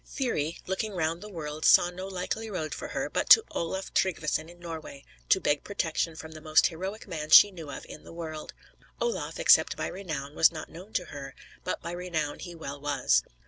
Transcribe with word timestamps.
Thyri, 0.03 0.57
looking 0.65 0.93
round 0.93 1.21
the 1.21 1.29
world, 1.29 1.63
saw 1.63 1.91
no 1.91 2.07
likely 2.07 2.49
road 2.49 2.73
for 2.73 2.87
her, 2.87 3.07
but 3.07 3.29
to 3.29 3.45
Olaf 3.51 3.93
Tryggveson 3.93 4.49
in 4.49 4.59
Norway; 4.59 5.05
to 5.29 5.39
beg 5.39 5.63
protection 5.63 6.15
from 6.15 6.31
the 6.31 6.41
most 6.41 6.65
heroic 6.65 7.07
man 7.07 7.29
she 7.29 7.51
knew 7.51 7.69
of 7.69 7.85
in 7.85 8.03
the 8.03 8.11
world. 8.11 8.51
Olaf, 8.99 9.39
except 9.39 9.77
by 9.77 9.85
renown, 9.85 10.33
was 10.33 10.51
not 10.51 10.69
known 10.71 10.91
to 10.93 11.05
her; 11.13 11.35
but 11.63 11.83
by 11.83 11.91
renown 11.91 12.39
he 12.39 12.55
well 12.55 12.81
was. 12.81 13.21